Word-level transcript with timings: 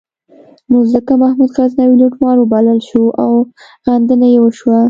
نو 0.71 0.77
ځکه 0.93 1.11
محمود 1.21 1.51
غزنوي 1.57 1.95
لوټمار 2.01 2.35
وبلل 2.39 2.79
شو 2.89 3.03
او 3.23 3.31
غندنه 3.87 4.27
یې 4.33 4.39
وشوه. 4.41 4.79